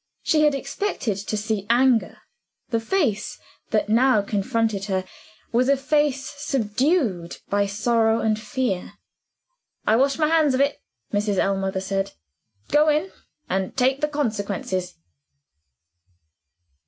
She 0.23 0.41
had 0.45 0.55
expected 0.55 1.15
to 1.17 1.37
see 1.37 1.67
anger; 1.69 2.17
the 2.69 2.79
face 2.79 3.37
that 3.69 3.87
now 3.87 4.23
confronted 4.23 4.85
her 4.85 5.03
was 5.51 5.69
a 5.69 5.77
face 5.77 6.27
subdued 6.37 7.37
by 7.49 7.67
sorrow 7.67 8.19
and 8.19 8.39
fear. 8.39 8.93
"I 9.85 9.97
wash 9.97 10.17
my 10.17 10.27
hands 10.27 10.55
of 10.55 10.59
it," 10.59 10.81
Mrs. 11.13 11.37
Ellmother 11.37 11.81
said. 11.81 12.13
"Go 12.69 12.89
in 12.89 13.11
and 13.47 13.77
take 13.77 14.01
the 14.01 14.07
consequences." 14.07 14.95